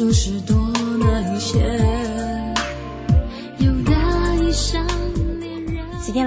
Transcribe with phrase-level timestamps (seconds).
[0.00, 0.69] 就是多。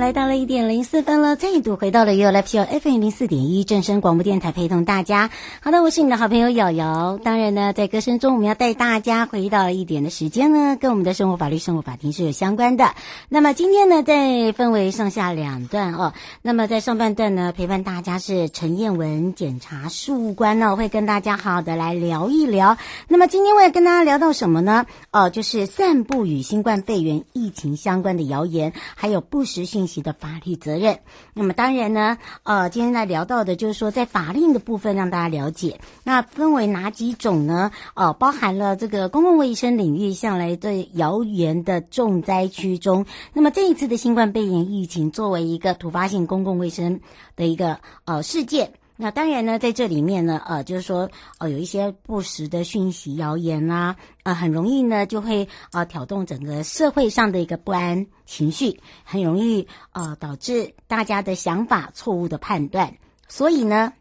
[0.04, 5.30] 再度回到了 You Live Show FM 零四点一正声广播电台，陪同大家。
[5.62, 7.18] 好的，我是你的好朋友瑶瑶。
[7.24, 12.94] 当然呢，在歌声中，我们要带大家回到一点的时间呢，跟我们的生活法律、生活法庭是有相关的。
[13.30, 16.14] 那么今天呢，在分为上下两段哦。
[16.42, 22.78] 那么在上半段呢，陪伴大家是陈彦文检察事务官呢，会跟大家好好的来聊一聊。
[23.08, 24.86] 那么今天我要跟大家聊到什么呢？
[25.12, 31.00] 哦，就是散布与新冠肺炎疫情相关的谣言，还有不实讯息的法律责任。
[31.34, 37.72] 那么当然呢，呃，今天来聊到的就是说，在法令的部分让大家了解，那分为哪几种呢？
[37.94, 47.00] 呃，包含了这个公共卫生领域向来对谣言的重灾区中，那么这一次的新冠肺炎疫情作为一个突发性公共卫生
[47.36, 48.74] 的一个呃事件。
[48.96, 51.10] 那当然呢，在这里面呢，呃，就是说，
[51.40, 62.96] 呃，有一些不实的讯息、谣言啦，呃，很容易呢，就会呃挑动整个社会上的一个不安情绪，很容易呃导致大家的想法错误的判断，
[63.28, 63.94] 所以呢。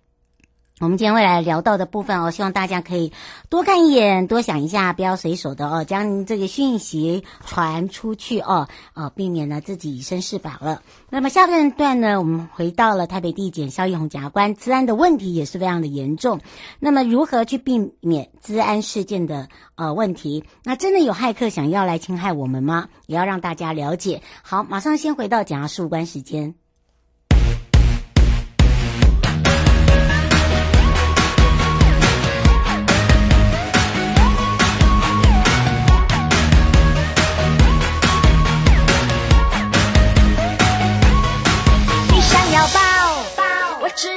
[0.83, 3.13] 我们今天会来聊到的部分哦，希望大家可以
[3.49, 10.83] 多看一眼，多想一下，不要随手的哦，将这个讯息传出去哦，呃，避免呢自己以身试法了。
[11.09, 16.41] 那么下半段呢，我们回到了台北地检萧奕弘检察官，治安的问题也是非常的严重。
[16.81, 20.43] 那么如何去避免治安事件的呃问题？
[20.65, 22.89] 那真的有骇客想要来侵害我们吗？
[23.07, 24.21] 也要让大家了解。
[24.43, 26.57] 好，马上先回到检察事务官时间。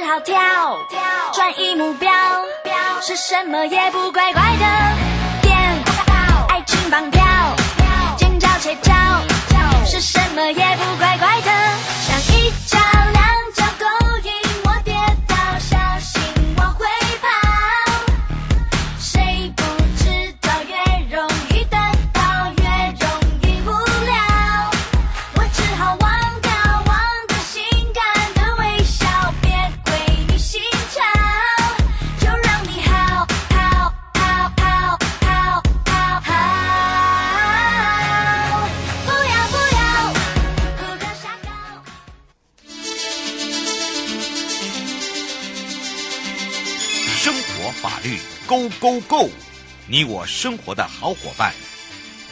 [0.06, 0.36] 好跳，
[0.88, 1.00] 跳
[1.32, 2.12] 转移目标，
[3.02, 4.64] 是什么也不乖乖的。
[5.42, 5.56] 点
[6.48, 7.24] 爱情绑票，
[8.16, 8.92] 尖叫尖叫，
[9.84, 10.65] 是什么也
[48.80, 49.30] Go Go
[49.88, 51.52] 你我生活的好伙伴，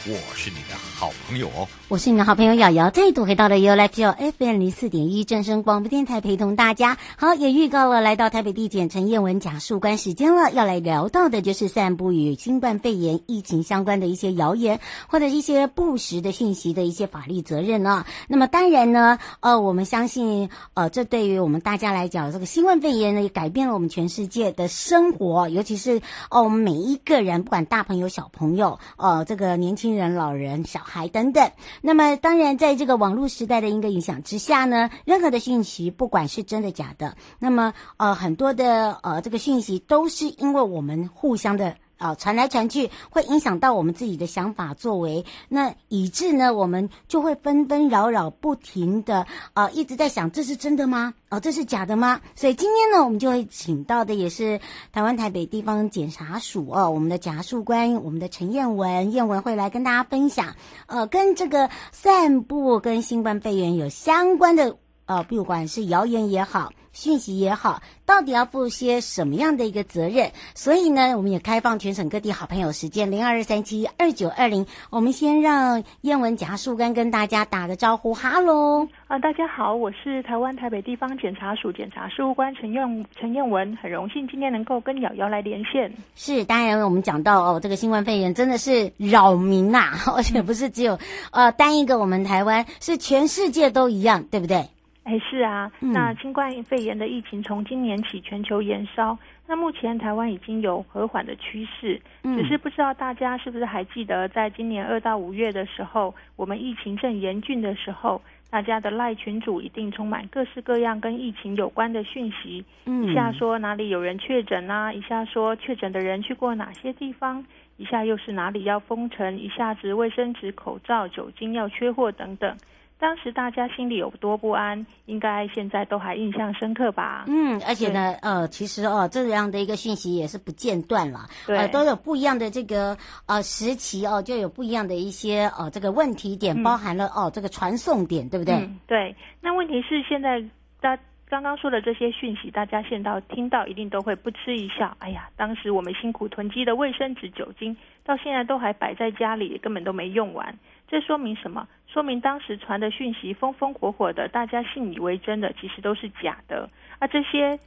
[0.07, 1.67] 我是你的好朋友哦。
[1.87, 6.95] 我是你的好朋友瑶瑶，再度回到了 You Like Show FM 零四点一正声广播电台，陪同大家。
[7.17, 18.05] 好，也预告了来到台北地检陈彦文检事官时间了，要来聊到的就是散布与新冠肺炎疫情相关的一些谣言或者一些不实的讯息的一些法律责任呢。
[18.27, 25.99] 那么当然呢，呃，我们相信，呃，这对于我们大家来讲，这个新冠肺炎呢，也改变了我们全世界的生活，尤其是
[26.29, 31.49] 哦，我们每一个人，不管大朋友小朋友，呃，这个年轻人、老人、小孩等等。
[31.81, 41.75] 那么，当然，在这个网络时代的一个影响之下呢，任何的讯息，不管是真的假的，那么呃，很多的呃这个讯息都是因为我们互相的。
[41.97, 51.13] 啊，传来传去会影响到我们自己的想法作为，那以致呢，我们就会纷纷扰扰，不停的啊，一直在想这是真的吗？
[51.29, 52.21] 哦，这是假的吗？
[52.35, 54.59] 所以今天呢，我们就会请到的也是
[54.91, 60.55] 台湾台北地方检察署哦，我们的检察官，我们的陈彦文，彦文会来跟大家分享，
[60.87, 64.75] 呃，跟这个散布跟新冠肺炎有相关的。
[65.07, 70.31] 呃，不管是谣言也好，讯息也好，到底要负些什么样的一个责任？
[70.55, 74.65] 所以呢，我们也开放全省各地好朋友时间零二二三七二九二零。
[74.89, 85.91] 我们先让燕文检察事务官跟大家打个招呼，哈喽啊，大家好，我是台湾台北地方检察署检察事务官陈燕陈燕文，很荣幸今天能够跟瑶瑶来连线。
[86.15, 90.97] 是，当然我们讲到哦，这个新冠肺炎真的是扰民呐、啊， 而且不是只有
[91.31, 94.69] 呃单一个我们台湾，是全世界都一样，对不对？
[95.05, 99.15] 哎，是啊，那新冠肺炎的疫情从今年起全球延烧，
[99.45, 108.19] 那目前台湾已经有和缓的趋势，只是不知道大家是不是还记得，在今年二到五月的时候，我们疫情正严峻的时候，
[108.49, 117.45] 大家的赖群组一定充满各式各样跟疫情有关的讯息，一下说哪里有人确诊啊，一下说确诊的人去过哪些地方，
[117.77, 122.57] 一下又是哪里要封城，一下子卫生纸、口罩、酒精要缺货等等。
[122.97, 127.25] 当时大家心里有多不安，应该现在都还印象深刻吧？
[127.27, 138.55] 嗯，而且呢，呃，其实哦，这样的一个讯息也是不间断了，对，呃，都有不一样的这个呃时期哦，就有不一样的一些呃这个问题点，包含了、嗯、哦这个传送点，对不对？
[138.55, 139.15] 嗯，对。
[139.41, 140.41] 那问题是现在
[140.79, 140.97] 大
[141.27, 144.95] 刚刚说的这些讯息，大家现到听到一定都会不嗤一笑。
[144.99, 150.55] 哎呀，当时我们辛苦囤积的卫生纸、酒精，到现在都还摆在家里，根本都没用完。
[150.87, 151.67] 这说明什么？
[151.87, 156.69] 说明当时传的讯息风风火火的，大家信以为真的，其实都是假的。
[156.99, 157.59] 而这些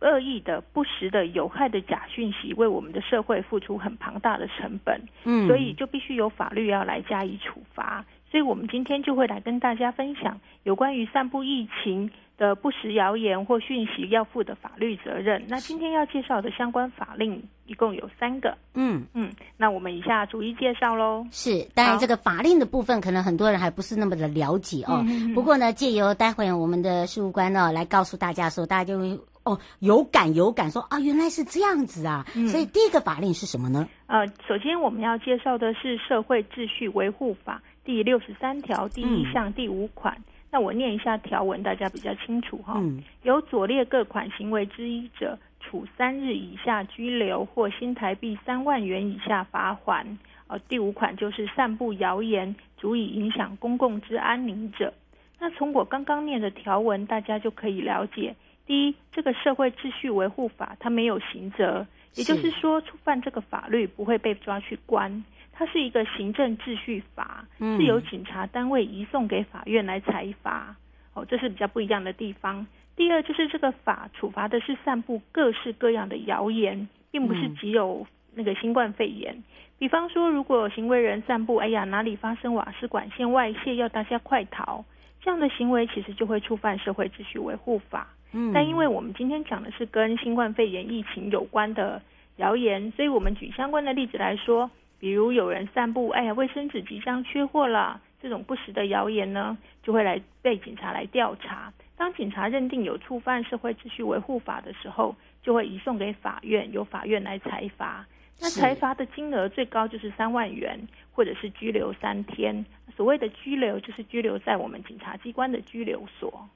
[0.00, 5.00] 恶意的、不实的、有害的假讯息，为我们的社会付出很庞大的成本。
[5.24, 8.04] 嗯，所以就必须有法律要来加以处罚。
[8.30, 12.10] 所以我们今天就会来跟大家分享有关于散布疫情
[12.40, 15.44] 的不实谣言或讯息要负的法律责任。
[15.46, 18.56] 那今天要介绍的相关法令一共有三个。
[18.72, 21.26] 嗯嗯，那我们以下逐一介绍喽。
[21.30, 25.04] 是，当然这个法令的部分可能很多人还不是那么的了解哦。
[25.06, 32.24] 嗯、不过呢，借由待会我们的事务官呢来告诉大家说，大家就会哦有感有感说啊，原来是这样子啊。
[32.34, 33.86] 嗯、所以第一个法令是什么呢？
[34.06, 40.14] 呃，首先我们要介绍的是《社会秩序维护法》第六十三条第一项第五款。
[40.16, 42.74] 嗯那我念一下条文，大家比较清楚哈。
[42.76, 43.02] 嗯。
[43.22, 50.04] 有左列各款行为之一者，处三日以下拘留或新台币三万元以下罚锾。
[50.48, 54.92] 呃，第五款就是散布谣言，足以影响公共之安宁者。
[55.38, 58.34] 那从我刚刚念的条文，大家就可以了解：
[58.66, 61.86] 第一，这个社会秩序维护法它没有刑责，
[62.16, 65.24] 也就是说，触犯这个法律不会被抓去关。
[65.60, 70.74] 它是一个行政秩序法，是由警察单位移送给法院来裁罚。
[71.12, 72.66] 哦，这是比较不一样的地方。
[72.96, 79.44] 第二，就是这个法处罚的是散布各式各样的谣言，并不是只有那个新冠肺炎。
[79.78, 84.82] 比方说，如果行为人散布“哎呀，哪里发生瓦斯管线外泄，要大家快逃”
[85.20, 88.08] 这样的行为，其实就会触犯社会秩序维护法。
[88.32, 92.00] 嗯，但因为我们今天讲的是跟新冠肺炎疫情有关的
[92.36, 94.70] 谣言，所以我们举相关的例子来说。
[95.00, 101.72] 比如有人散布“哎呀，卫生纸即将缺货了”这种不实的谣言呢，就会来被警察来调查。
[101.96, 108.06] 当警察认定有触犯社会秩序维护法的时候，就会移送给法院，由法院来裁罚。
[108.38, 110.78] 那裁罚的金额最高就是三万元，
[111.12, 112.64] 或者是拘留三天。
[112.94, 116.48] 所谓的拘留，就是拘留在我们警察机关的拘留所。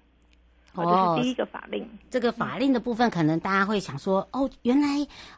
[0.75, 1.89] 哦，这是第一个法令。
[2.11, 4.89] 这个法令的部分，可能大家会想说，哦，原来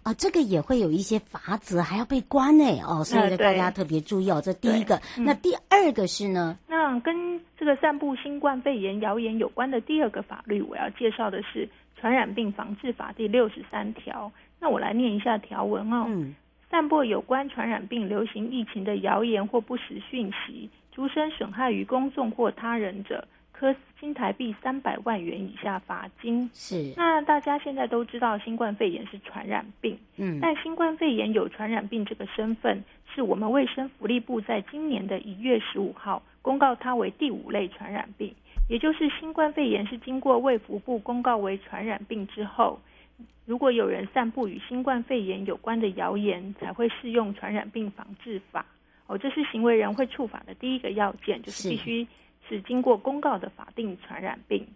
[0.02, 2.64] 啊、呃，这个也会有一些法则，还要被关呢。
[2.87, 4.40] 哦，所以大家特别注意哦。
[4.43, 6.59] 这第一个，那第二个是呢？
[6.69, 11.66] 那跟这个散布新冠肺炎谣言有关的第二个法律，我要介绍的是
[12.00, 14.31] 《传染病防治法》第六十三条。
[14.59, 16.07] 那我来念一下条文哦。
[16.09, 16.35] 嗯。
[16.71, 23.26] 散布有关传染病流行疫情的谣言或不实讯息，逐声损害于公众或他人者。
[23.58, 26.48] 科新台币三百万元以下罚金。
[26.52, 32.84] 是，那大家现在都知道新冠肺炎是传染病，嗯，但新冠肺炎有传染病这个身份，
[33.14, 38.34] 是我们卫生福利部在今年的一月十五号公告它为第五类传染病，
[38.68, 42.78] 也就是新冠肺炎是经过卫福部公告为传染病之后，
[43.46, 48.66] 如果有人散布与新冠肺炎有关的谣言，才会适用传染病防治法。
[49.06, 52.06] 哦，这是行为人会触法的第一个要件，就是必须
[52.49, 54.67] 是经过公告的法定传染病。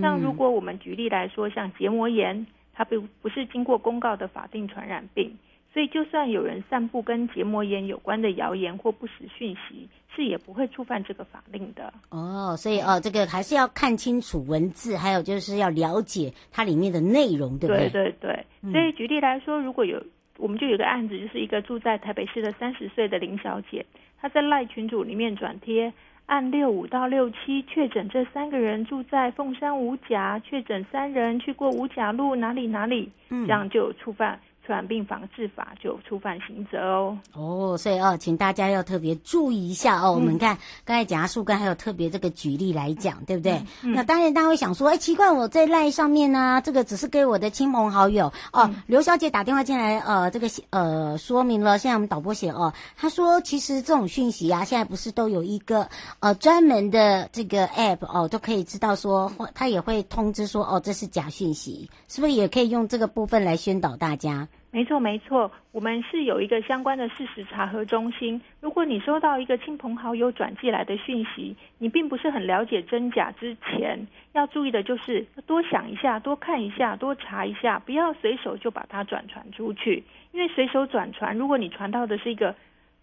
[0.00, 5.36] 像如果我们举例来说，像结膜炎，它不不是经过公告的法定传染病。
[5.72, 11.94] 所以，就算有人散布跟结膜炎有关的谣言或不实讯息，是也不会触犯这个法令的。
[12.08, 17.88] 哦，所以哦，这个还是要看清楚文字，还有就是要了解它里面的内容，对不对？
[17.88, 18.72] 对对对。
[18.72, 20.02] 所以举例来说，如果有，
[20.38, 23.86] 我们就有个案子，就是一个住在台北市的三十岁的林小姐，
[24.20, 25.92] 她在赖群组里面转贴，
[26.30, 34.38] 按六五到六七确诊这三个人住在凤山五甲，确诊三人去过五甲路哪里哪里，嗯，这样就触犯。
[34.70, 37.18] 传染病防治法就触犯刑责哦。
[37.34, 40.12] 哦，所以哦，请大家要特别注意一下哦。
[40.12, 43.60] 嗯、我们看刚才讲树根还有特别这个举例来讲，对不对？
[43.82, 48.62] 那当然，大家会想说，哎，奇怪，我在赖上面呢、啊，这个只是给我的亲朋好友哦。
[48.62, 55.88] 嗯、刘小姐打电话进来，呃，这个呃说明了，现在我们导播写哦，她说其实这种讯息啊，现在不是都有一个
[56.20, 64.46] 呃专门的这个 app 哦，都可以知道说，他也会通知说，哦，这是假讯息，是不是也可以用这个部分来宣导大家？
[64.72, 68.40] 没错，没错，我们是有一个相关的事实查核中心。
[68.60, 80.04] 如果你收到一个亲朋好友转寄来的讯息，你并不是很了解真假之前，要注意的就是多想一下，多看一下，多查一下，不要随手就把它转传出去。
[80.30, 82.54] 因为随手转传，如果你传到的是一个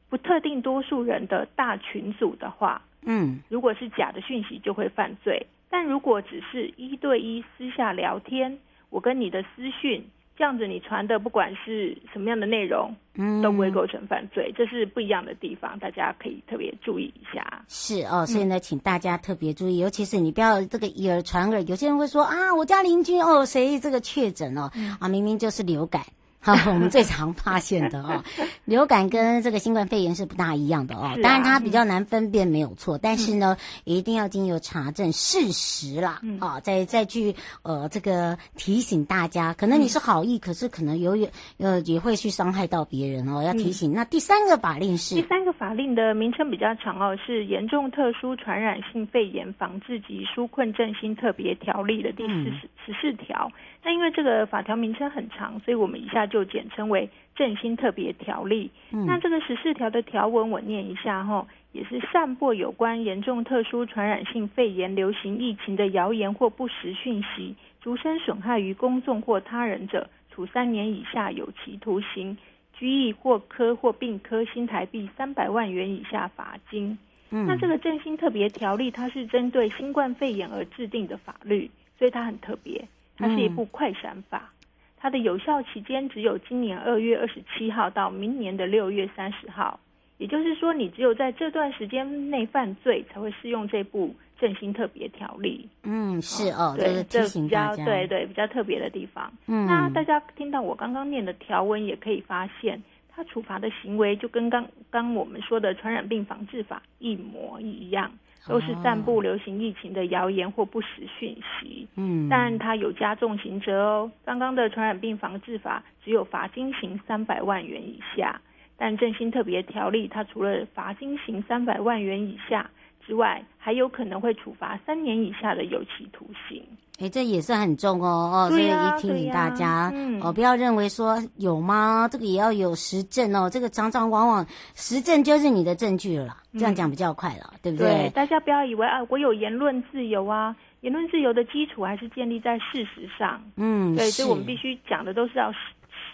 [0.10, 5.46] 不特定多数人的大群组的话，嗯，如果是假的讯息就会犯罪。
[5.70, 8.58] 但如果只是一对一私下聊天，
[8.90, 10.08] 我跟你的私讯。
[10.38, 17.66] 这样子，你传的不管是什么样的内容，嗯，都不会构成犯罪，这是不一样的地方，大家可以特别注意一下。
[17.68, 21.62] 是哦，所以呢，请大家特别注意，嗯、尤其是你不要这个以耳传耳。
[21.64, 26.04] 有些人会说啊，我家邻居哦，谁这个确诊哦，嗯、啊，明明就是流感。
[26.48, 28.24] 好，我们最常发现的哦，
[28.64, 31.12] 流感跟这个新冠肺炎是不大一样的哦。
[31.22, 32.98] 当然它比较难分辨，没有错。
[32.98, 39.54] 但是呢，一定要经由查证事实啦，啊，再再去呃这个提醒大家。
[39.54, 41.18] 可能你是好意，可是可能有
[41.58, 43.42] 呃也会去伤害到别人哦。
[43.44, 43.92] 要提醒。
[43.92, 45.16] 那第三个法令是？
[45.16, 53.52] 第三个法令的名称比较长哦，是《严重特殊传染性肺炎防治及纾困振兴特别条例》的第四十十四条。
[53.84, 58.70] 那因为这个法条名称很长，所以我们以下就简称为振兴特别条例。
[58.92, 72.38] 嗯、那这个十四条的条文我念一下哈，也是散播有关严重特殊传染性肺炎流行疫情的谣言或不实讯息，逐身损害于公众或他人者，处三年以下有期徒刑、
[72.74, 76.98] 拘役或科或并科新台币三百万元以下罚金。
[77.30, 82.88] 嗯、那这个振兴特别条例，它是针对新冠肺炎而制定的法律，所以它很特别。
[83.20, 84.54] 它是一部快闪法，
[85.00, 89.80] 它的有效期间只有今年二月二十七号到明年的六月三十号，
[90.18, 95.70] 也就是说，你只有在这段时间内犯罪才会适用这部振兴特别条例。
[95.84, 99.32] 嗯，是哦，对，这比较对对比较特别的地方。
[99.46, 108.12] 嗯，那大家听到我刚刚念的条文，也可以发现，它处罚的行为就跟刚刚我们说的传染病防治法一模一样。
[108.48, 110.88] 都是散布流行疫情的谣言或不实
[111.20, 114.12] 讯息，嗯，但它有加重刑责哦。
[114.26, 118.40] 刚刚的传染病防治法只有罚金刑三百万元以下，
[118.78, 122.70] 但振兴特别条例它除了罚金刑三百万元以下
[123.08, 126.62] 之外，还有可能会处罚三年以下的有期徒刑。
[127.00, 132.10] 哎，这也是很重哦哦，所以一提醒大家、嗯、哦，不要认为说有吗？
[132.12, 133.50] 这个也要有实证哦。
[133.50, 137.88] 这个常常往往实证就是你的证据了啦，嗯、这样讲比较快了，对不对？
[137.88, 143.42] 对，大家不要以为啊，我有言论自由啊，言论自由的基础还是建立在事实上。
[143.56, 145.54] 嗯，对，所以我们必须讲的都是要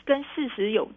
[0.06, 0.88] 跟事实有。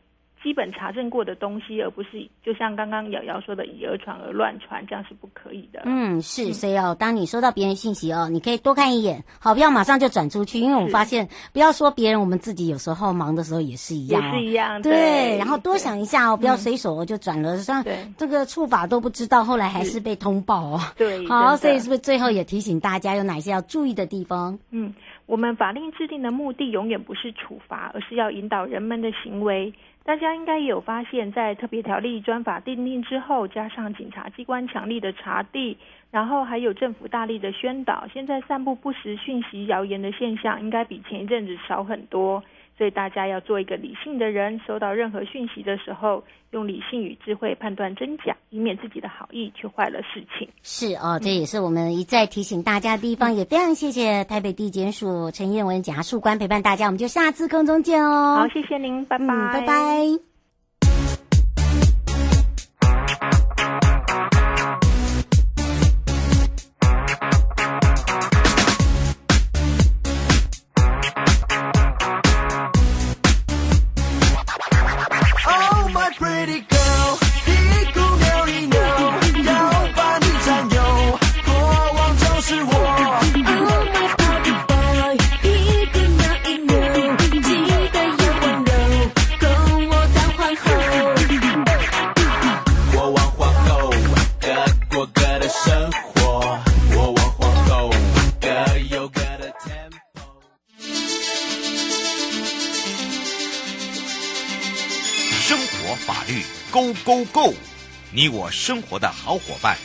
[0.47, 5.83] 基本查证过的东西，而不是就像刚刚瑶瑶说的以讹传讹、乱传，这样是不可以的。
[5.87, 14.93] 嗯，是，所以哦，当你收到别人信息哦，你可以多看一眼，好，不要马上就转出去，因为我们发现，不要说别人，我们自己有时候忙的时候也是一样、哦，也是一样，对。
[14.93, 17.85] 对然后多想一下哦，不要随手就转了，像
[18.17, 20.81] 这个触法都不知道，后来还是被通报哦。
[20.97, 24.57] 对， 好，所以是不是最后也提醒大家有哪些要注意的地方？
[24.71, 24.95] 嗯，
[25.26, 29.75] 我们法令制定的目的永远不是处罚，而是要引导人们的行为。
[30.07, 35.77] 大家应该也有发现，在特别条例专法定定之后，加上警察机关强力的查地，
[36.13, 42.41] 然后还有政府大力的宣导，现在散布不实讯息、谣言的现象，应该比前一阵子少很多。
[42.76, 50.47] 所以大家要做一个理性的人，收到任何讯息的时候，用理性与智慧判断真假，以免自己的好意却坏了事情。
[50.62, 58.37] 是哦，这也是我们一再提醒大家的地方，嗯、也非常谢谢台北地检署陈彦文检察事官陪伴大家，我们就下次空中见哦。
[58.40, 60.36] 好，谢谢您，拜拜，嗯、拜拜。
[105.97, 107.55] 法律 Go Go，Go，
[108.12, 109.76] 你我生活的好伙伴，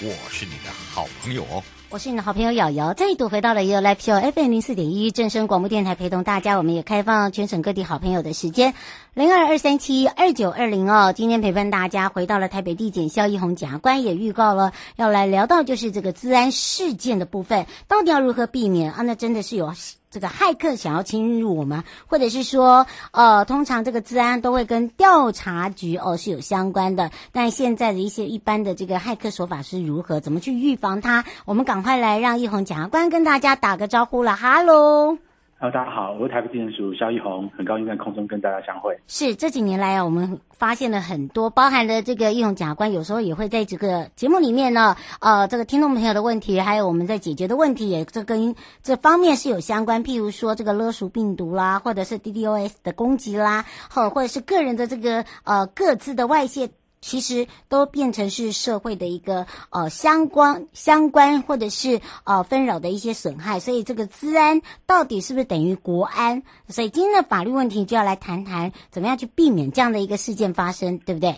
[0.00, 1.62] 我是你的好朋友哦。
[1.88, 6.58] 我是你的好朋友瑶瑶，再度回到了 y o Live Show FM 零四点一正声广播电台，陪同大家。
[6.58, 8.74] 我们也开放全省各地好朋友的时间，
[9.14, 11.12] 零二二三七二九二零哦。
[11.12, 19.02] 今天陪伴大家回到了台北地检萧奕弘检察官，也预告了要来聊到就是这个治安事件的部分，到底要如何避免啊？
[19.02, 19.72] 那真的是有。
[20.10, 27.10] 这个骇客想要侵入我们，或者是说，呃，通常这个治安都会跟调查局哦是有相关的。
[27.32, 31.24] 但现在的一些一般的这个骇客手法是如何，怎么去预防它？
[31.44, 35.18] 我们赶快来让奕弘检察官跟大家打个招呼了，哈喽。
[35.58, 38.94] Hello，大家好，我是台北地检署萧奕弘，很高兴在空中跟大家相会。
[39.06, 50.04] 是这几年来啊，我们发现了很多，包含了这个奕弘检察官，有时候也会在这个节目里面呢，呃，这个听众朋友的问题，还有我们在解决的问题，也这跟这方面是有相关。
[50.04, 56.68] 譬如说这个勒索病毒啦，或者是 DDoS 的攻击啦，或或者是个人的这个呃各自的外泄。
[57.06, 66.42] 其实都变成是社会的一个呃相关相关或者是呃纷扰的一些损害，所以这个治安到底是不是等于国安？
[66.66, 71.32] 所以今天的法律问题就要来谈谈怎么样去避免这样的一个事件发生，对不对？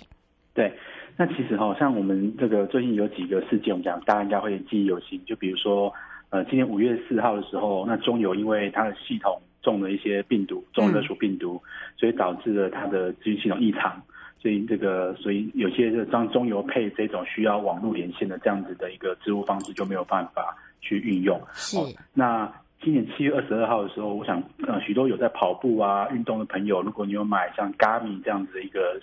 [0.55, 0.73] 对，
[1.19, 5.93] 那其实哈，像我们这个最近有几个事件，我们讲大家应该会记忆犹新，就比如说
[6.31, 14.03] 呃，今年五月四号的时候，那中油因为它的系统中了一些病毒，中了勒索病毒，嗯，所以导致了它的资讯系统异常。
[14.41, 21.41] 所以这个，所以有些这张中油配这种需要网络连线的这样子的一个支付方式就没有办法去运用。
[21.53, 21.77] 是。
[21.77, 29.01] 哦，那今年七月二十二号的时候，我想呃许多有在跑步啊运动的朋友，如果你有买像 Garmin 这样子的一个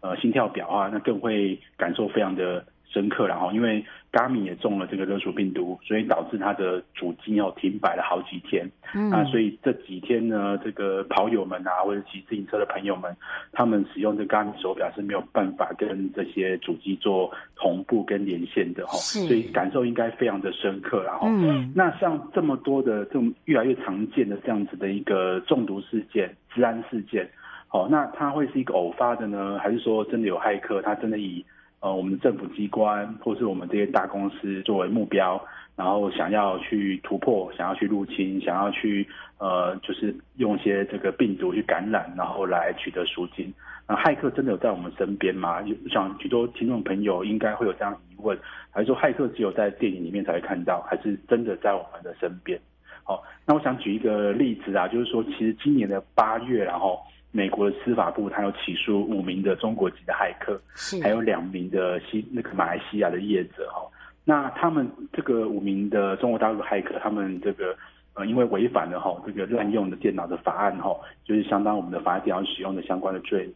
[0.00, 8.68] 呃心跳表啊，那更会感受非常的深刻，然后因为 Garmin 也中了这个勒索病毒，所以导致它的主机哦停摆了好几天。
[8.94, 13.14] 嗯，啊，所以这几天呢，这个跑友们啊，或者骑自行车的朋友们，
[13.52, 21.02] 他们使用这 Garmin 手表是没有办法跟这些主机做同步跟连线的哈，所以感受应该非常的深刻。
[21.04, 27.28] 然后，嗯，那像这么多的这种越来越常见的这样子的一个中毒事件、治安事件，
[27.70, 31.44] 哦，那它会是一个偶发的呢，还是说真的有骇客，他真的以
[31.80, 35.40] 呃，我们的政府机关或是我们这些大公司作为目标，
[35.76, 39.06] 然后想要去突破，想要去入侵，想要去
[39.38, 43.54] 呃，就是用一些这个病毒去感染，然后来取得赎金。
[43.86, 45.62] 那骇客真的有在我们身边吗？
[45.84, 48.36] 我想许多听众朋友应该会有这样疑问，
[48.70, 52.58] 还是说骇客只有在电影里面才会看到，还是真的在我们的身边？
[53.04, 57.00] 好，那我想举一个例子啊，就是说，其实今年的八月，然后。
[57.30, 63.86] 美国的司法部，他有起诉五名的中国籍的骇客，是还有两名的西那个马来西亚的业者哈。
[64.24, 67.76] 那他们这个五名的中国大陆骇客，他们这个
[68.14, 73.48] 呃，因为违反了哈这个滥用的电脑的法案哈，就是相当我们的法案电脑使用的相关的罪。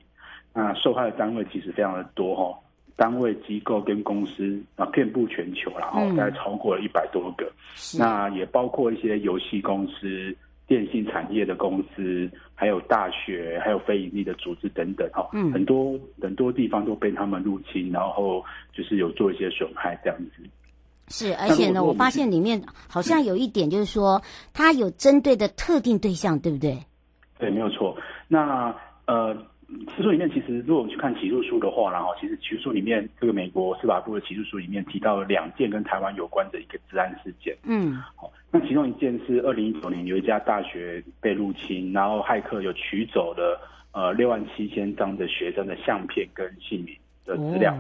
[0.53, 2.59] 那受害的单位其实非常的多哈，
[2.95, 7.51] 单位机构跟公司啊遍布全球，然后大概超过了一百多个。
[7.99, 10.37] 那也包括一些游戏公司。
[10.73, 20.43] 电信产业的公司，还有大学，还有非盈利的组织等等，哈，嗯，很多很多地方都被他们入侵，然后就是有做一些损害这样子。
[21.09, 24.23] 是，而且呢，我发现里面好像有一点，就是说，
[24.55, 26.79] 它有针对的特定对象，对不对？
[27.39, 27.95] 对，没有错。
[28.29, 28.75] 那
[29.07, 29.37] 呃。
[29.95, 37.57] 起诉里面其实，如果我们去看起诉书的话，然后其实起诉书里面，这个美国司法部的起诉书里面提到了两件跟台湾有关的一个治安事件。
[37.65, 43.61] 嗯，好，那其中一件是二零一九年有一家大学被入侵，然后骇客有取走了
[43.93, 47.75] 呃六万七千张的学生的相片跟姓名的资料。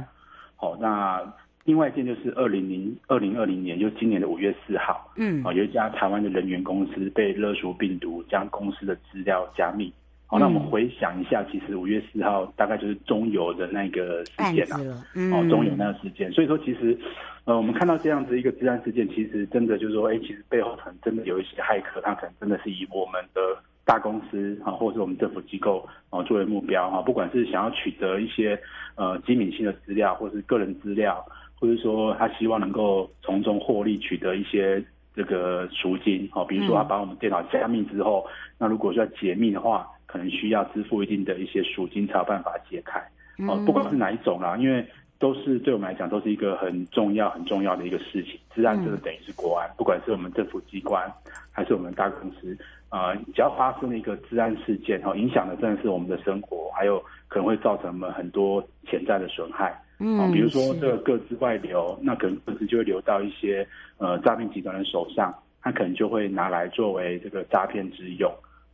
[0.56, 1.22] 好，那
[1.64, 9.92] 另外一件就是二零零二零二零年，就今年的五月四号，嗯，啊有一家台湾的人员公司被勒索病毒将公司的资料加密。
[10.32, 14.80] 好，那我们回想一下，其实五月四号大概就是中油的那个事件啊，
[15.14, 16.32] 嗯、哦，中油那个事件。
[16.32, 16.98] 所以说，其实，
[17.44, 23.42] 呃，我们看到这样子一个治安事件，其实真的就是说，哎，其实背后可能真的有一些骇客，他可能真的是以我们的
[23.84, 28.58] 大公司啊，或者是我们政府机构啊作为目标啊，不管是想要取得一些
[28.94, 31.22] 呃机敏性的资料，或是个人资料，
[31.60, 34.82] 或者说他希望能够从中获利，取得一些
[35.14, 39.86] 这个赎金啊，比如说他把我们电脑加密之后，嗯、那如果说要解密的话。
[40.12, 43.00] 可能需要支付一定的一些赎金才有办法解开，
[43.48, 44.86] 哦，不管是哪一种啦，因为
[45.18, 48.38] 都是对我们来讲都是一个很重要很重要的一个事情。
[48.54, 51.10] 治安这个等于是国安，不管是我们政府机关
[51.50, 52.54] 还是我们大公司，
[52.90, 68.30] 啊，只要发生了一个治安事件，哈，影响的真的是我们的生活，还有可能会造成我们很多潜在的损害，嗯，比如说这个各自外流，那可能各自就会流到一些呃诈骗集团的手上，他可能就会拿来作为这个诈骗之用。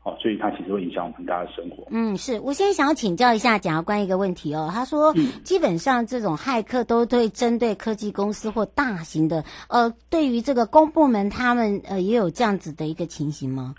[0.09, 1.87] 哦，所以它其实会影响我们很大的生活。
[1.91, 4.71] 嗯，是我现在想要请教一下检察官一个问题哦。
[4.73, 5.13] 他说，
[5.45, 13.75] 基本上这种骇客都对针对科技公司或大型的，呃，对于这个公部门，他们呃也有这样子的一个情形吗？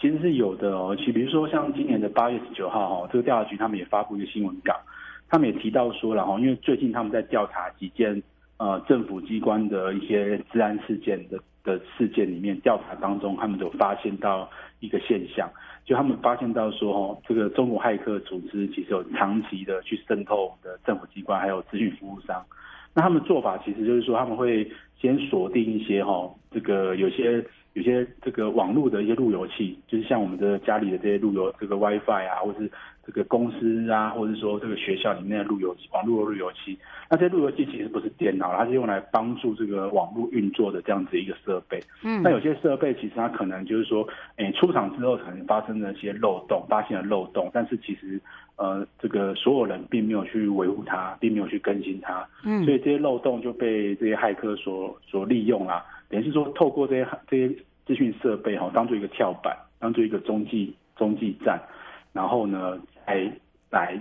[0.00, 0.96] 其实是有的哦。
[0.98, 4.74] 其比如说像今年的八月十九号哈，这个调查局他们也发布一个新闻稿，
[5.28, 8.20] 他们也提到说，然后因为最近他们在调查几件
[8.56, 14.48] 呃政府机关的一些治安事件的的事件里面，调查当中他们就发现到。
[14.80, 15.50] 一个现象，
[15.88, 22.44] 就他们发现到说，哦，这个中国骇客组织其实有长期的去渗透我们的政府机关，还有资讯服务商。
[22.92, 24.70] 那他们做法其实就是说，他们会
[25.00, 27.42] 先锁定一些哈，这个有些
[27.78, 32.70] 有些这个网络的一些路由器，就是像我们的家里的这些路由，这个 WiFi 啊，或是。
[33.08, 41.82] 这个公司啊，或者说这个学校里面的路由器、网络的路由器，那这些路由器其实不是电脑，它是用来帮助这个网络运作的这样子一个设备。
[42.04, 48.20] 嗯，那有些设备其实它可能就是说，诶，出厂之后可能发生了一些漏洞，发现了漏洞，但是其实
[48.56, 52.28] 呃，这个所有人并没有去维护它，并没有去更新它。
[52.44, 55.82] 嗯，所以这些漏洞就被这些骇客所所利用啦。
[56.10, 57.54] 等于是说，透过这些这些
[57.88, 61.60] 资讯设备哈，当做一个跳板，当做一个中继中继站，
[62.12, 62.78] 然后呢。
[63.08, 63.32] 来
[63.70, 63.98] 来，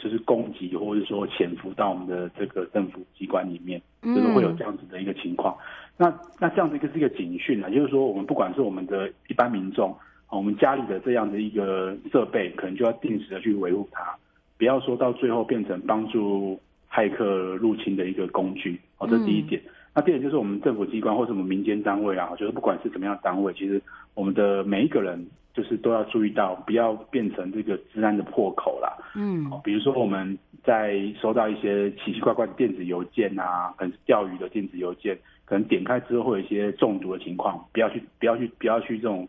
[0.00, 5.56] 就是攻击或者说潜伏到我们的这个政府机关里面，就是会有这样子的一个情况。
[5.96, 9.96] 嗯、那那这样子一个是一个警讯啊，就是说我们不管是我们的一般民众，
[10.28, 14.12] 我们家里的这样的一个设备，可能就要定时的去维护它，
[14.58, 16.58] 不要说到最后变成帮助
[16.90, 18.80] 骇客入侵的一个工具。
[18.98, 19.62] 哦，这是第一点。
[19.64, 23.82] 嗯、那第二就是我们政府机关或者我们民间单位啊，就是不管是怎么样的单位，其实
[24.14, 25.26] 我们的每一个人。
[25.54, 28.96] 就是都要注意到，不要变成这个治安的破口啦。
[29.16, 39.28] 嗯，比如说我们在收到一些奇奇怪怪的电子邮件啊，可能是钓鱼的电子邮件，可能点开之后会有一些中毒的情况，不要去，不要去，不要去这种，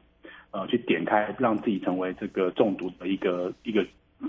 [0.51, 3.83] 呃，去点开让自己成为这个中毒的一个一个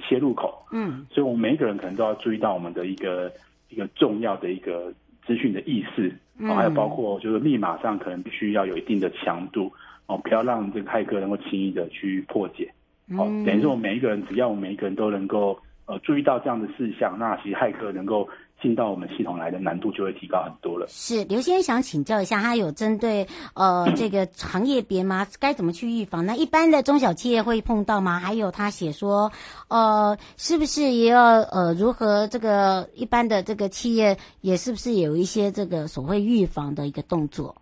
[0.09, 0.65] 切入口。
[0.73, 3.31] 嗯，所以我们每一个人可能都要注意到我们的一个
[3.69, 4.91] 一个重要的一个
[5.31, 9.73] 资讯的意识，哦，还有包括就是密码上可能必须要有一定的强度。
[10.07, 12.69] 哦，不要让这个骇客能够轻易的去破解。
[13.17, 18.29] 哦，等于说我们每一个人，只要我们每一个人都能够呃注意到这样的事项，那其实骇客能够
[18.61, 20.87] 进到我们系统来的难度就会提高很多了。
[20.89, 25.27] 是刘先生想请教一下，他有针对呃这个行业别吗？
[25.39, 26.25] 该怎么去预防？
[26.27, 28.19] 那一般的中小企业会碰到吗？
[28.19, 29.31] 还有他写说，
[29.69, 37.55] 呃，是不是也要呃如何这个一般的这个企业也是不是有一些这个所谓预防的一个动作？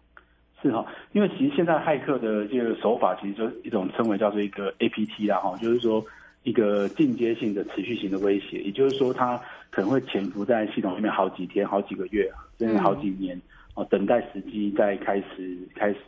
[0.61, 6.05] 是哈，因为其实现在骇客的这个手法，其实就是一种称为叫做一个 APT 啦哈，就是说
[6.43, 13.41] 一个进阶性的持续性的威胁，也就是说它可能会潜伏在系统里面好几天、好几个月，甚至好几年，
[13.75, 15.99] 哦，等待时机再开始开始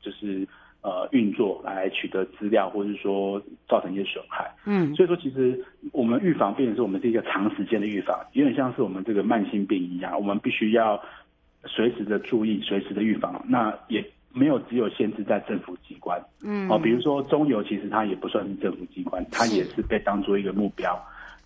[0.00, 0.46] 就是
[0.82, 4.50] 呃运作来取得资料，或者是说造成一些损害。
[4.64, 5.58] 嗯，所以说其实
[5.92, 11.02] 我们预防，变成是我们是一个长时间的预防，有点像是我们这个慢性病一样，我们必须要。
[11.66, 14.02] 随时的注意，随时的预防，那也
[14.32, 20.98] 没有只有限制在政府机关，嗯，哦，比如说中油，其实它也不算是政府机关，它也是被当做一个目标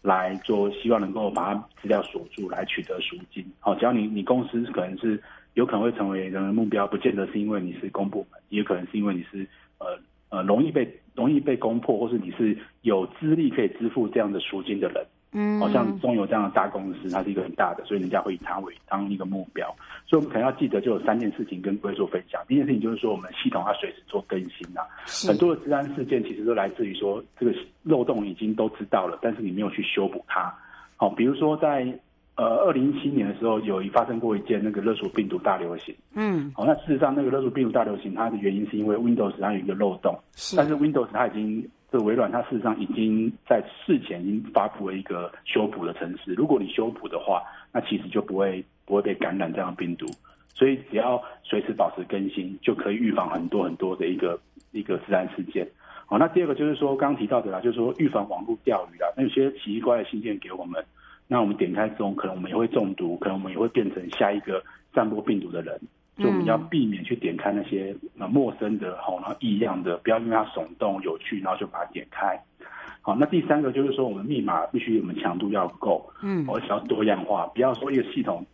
[0.04, 3.42] 来做，希望能够把它资料锁住，来取得赎金。
[3.58, 5.18] 好，只要你你公司可能是
[5.54, 15.06] 有可能会成为人的目标，不见得是因为你是公部门，也可能是因为你是呃呃容易被容易被攻破，或是你是有资历可以支付这样的赎金的人。
[15.36, 19.66] 嗯，好像中油这样的大公司，它是一个很大的，所以人家会以它为当一个目标。
[20.06, 22.40] 所以我们可能要记得，就有三件事情跟各位做分享。
[22.46, 24.86] 第一件事情就是说，我们系统要随时做更新啊。
[25.06, 30.54] 是很多的治安事件其实都来自于说，这个漏洞已经都知道了，但是你没有去修补它。
[30.96, 31.92] 好，比如说在
[32.36, 35.92] 呃二零一七年的时候，有一发生过一件那个勒索病毒大流行。
[36.14, 41.68] 嗯，好，那事实上那个勒索病毒大流行，它的原因是因为 Windows 它有一个漏洞，是但是 Windows 它已经。
[41.94, 47.40] 这微软它事实上已经在事前已经发布了一个修补的程式，如果你修补的话，
[47.72, 50.04] 那其实就不会不会被感染这样病毒，
[50.48, 54.36] 所以只要随时保持更新，就可以预防很多很多的一个
[54.72, 55.64] 一个自然事件。
[56.06, 60.84] 好，那第二个就是说刚刚提到的啦，就是说预防网络钓鱼啦，那有些奇怪的信件给我们，
[61.28, 64.60] 那我们点开之后，可能我们也会中毒，可能我们也会变成下一个
[64.92, 65.80] 散播病毒的人。
[66.16, 72.40] 就我们要避免去点开那些呃陌生的、好然后异样的，不要因为它耸动有趣，然后就把它点开。
[73.00, 78.46] 好，那第三个就是说，我们密码必须我们强度要够，嗯，而且要多样化，不要说一个系统，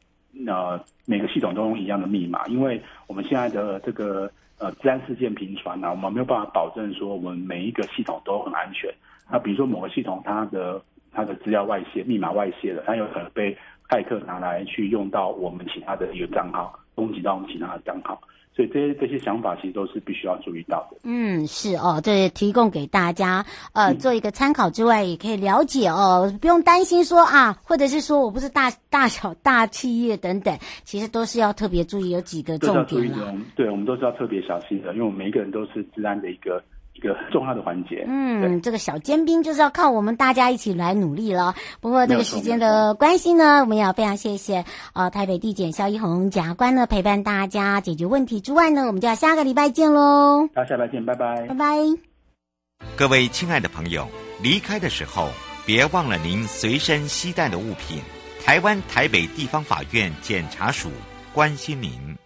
[0.46, 8.92] 呃，每个系统都用一样的密码，因为我们现在的这个呃治安事件频传呢，我们没有办法保证说我们每一个系统都很安全。
[9.30, 13.56] 那比如说某个系统它的它的资料外泄、密码外泄了，它有可能被
[13.90, 16.78] 骇客拿来去用到我们其他的一个账号。
[16.92, 18.20] 攻击到我们其他的账号。
[18.54, 20.98] 所以这些这些想法其实都是必须要注意到的。
[21.04, 33.34] 嗯，是哦，这提供给大家呃做一个参考之外，也可以了解哦，不用担心说啊，或者是说我不是大大小大企业等等，其实都是要特别注意有几个重点了。
[33.56, 36.62] 对，我们都是要特别小心的，因为我们每一个人都是治安的一个。
[37.00, 38.04] 一个重要的环节。
[38.06, 41.54] 嗯，这个小尖兵就是要靠我们大家一起来努力了。
[41.80, 44.58] 不过这个时间的关系呢，我们也要非常谢谢
[44.92, 50.46] 啊、呃、台北地检肖一红检察官呢陪伴大家解决问题之外呢，我们就要下个礼拜见喽。
[50.54, 51.76] 好，下礼拜见，拜拜，拜拜。
[52.96, 54.06] 各位亲爱的朋友，
[54.42, 55.28] 离开的时候
[55.64, 58.02] 别忘了您随身携带的物品。
[58.44, 60.90] 台湾台北地方法院检察署
[61.32, 62.19] 关心您。